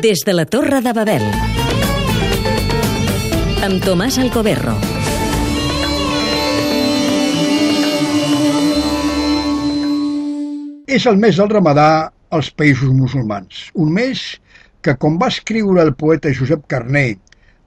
[0.00, 1.22] Des de la Torre de Babel.
[3.66, 4.72] Amb Tomàs Alcoberro.
[10.88, 11.90] És el mes del ramadà
[12.32, 13.66] als països musulmans.
[13.74, 14.24] Un mes
[14.80, 17.04] que, com va escriure el poeta Josep Carné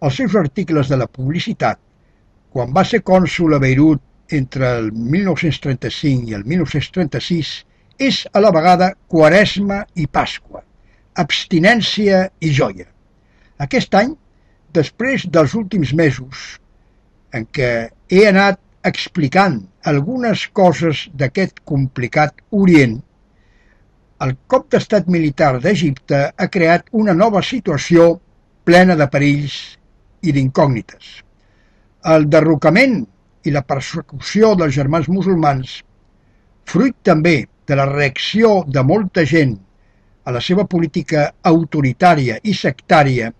[0.01, 1.77] als seus articles de la publicitat,
[2.49, 4.01] quan va ser cònsul a Beirut
[4.33, 7.57] entre el 1935 i el 1936,
[8.01, 10.65] és a la vegada quaresma i pasqua,
[11.19, 12.87] abstinència i joia.
[13.61, 14.13] Aquest any,
[14.73, 16.43] després dels últims mesos
[17.33, 17.71] en què
[18.09, 22.97] he anat explicant algunes coses d'aquest complicat Orient,
[24.23, 28.13] el cop d'estat militar d'Egipte ha creat una nova situació
[28.63, 29.55] plena de perills
[30.23, 31.09] i d'incògnites.
[32.13, 33.01] El derrocament
[33.43, 35.81] i la persecució dels germans musulmans,
[36.69, 37.35] fruit també
[37.67, 39.57] de la reacció de molta gent
[40.23, 43.31] a la seva política autoritària i sectària,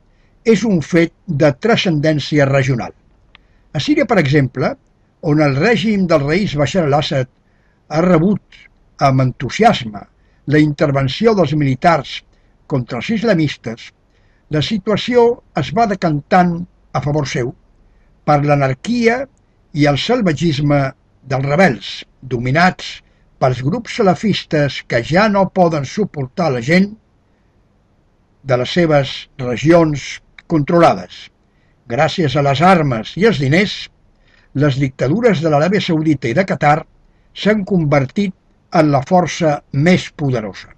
[0.44, 2.92] és un fet de transcendència regional.
[3.74, 4.74] A Síria, per exemple,
[5.24, 7.30] on el règim del reis Bashar al-Assad
[7.88, 8.60] ha rebut
[9.08, 10.02] amb entusiasme
[10.52, 12.18] la intervenció dels militars
[12.68, 13.92] contra els islamistes,
[14.52, 15.24] la situació
[15.60, 16.58] es va decantant
[16.94, 17.54] a favor seu
[18.28, 19.22] per l'anarquia
[19.74, 20.82] i el salvatgisme
[21.24, 23.00] dels rebels, dominats
[23.44, 26.94] pels grups salafistes que ja no poden suportar la gent
[28.48, 30.06] de les seves regions
[30.48, 31.26] controlades.
[31.92, 33.74] Gràcies a les armes i els diners,
[34.56, 36.86] les dictadures de l'Aràbia Saudita i de Qatar
[37.36, 38.32] s'han convertit
[38.80, 40.72] en la força més poderosa.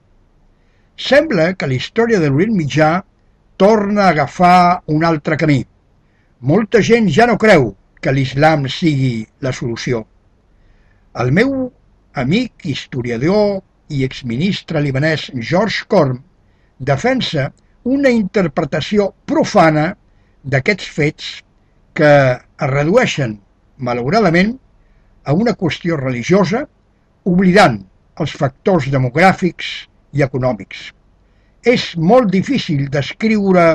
[0.98, 2.92] Sembla que la història de l'Orient Mitjà
[3.62, 5.62] torna a agafar un altre camí.
[6.42, 10.06] Molta gent ja no creu que l'islam sigui la solució.
[11.22, 11.52] El meu
[12.16, 16.22] amic, historiador i exministre libanès George Korn
[16.80, 17.50] defensa
[17.86, 19.92] una interpretació profana
[20.44, 21.28] d'aquests fets
[21.96, 23.38] que es redueixen,
[23.78, 24.56] malauradament,
[25.26, 26.66] a una qüestió religiosa
[27.26, 27.80] oblidant
[28.22, 29.72] els factors demogràfics
[30.16, 30.92] i econòmics.
[31.66, 33.66] És molt difícil descriure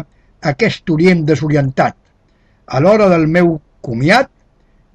[0.53, 1.97] aquest Orient desorientat.
[2.71, 4.31] A l'hora del meu comiat,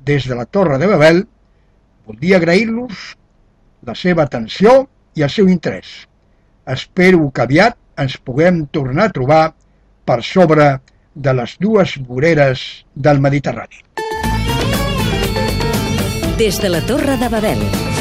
[0.05, 1.25] des de la Torre de Babel,
[2.07, 3.15] voldria agrair-los
[3.85, 4.85] la seva atenció
[5.15, 6.05] i el seu interès.
[6.65, 9.43] Espero que aviat ens puguem tornar a trobar
[10.05, 10.69] per sobre
[11.15, 13.83] de les dues voreres del Mediterrani.
[16.37, 17.94] Des de la Torre de Babel.